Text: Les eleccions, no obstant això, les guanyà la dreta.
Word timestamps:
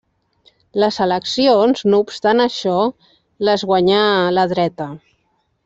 Les 0.83 0.95
eleccions, 1.05 1.83
no 1.95 1.99
obstant 2.05 2.43
això, 2.47 2.75
les 3.51 3.67
guanyà 3.73 4.03
la 4.41 4.49
dreta. 4.57 4.91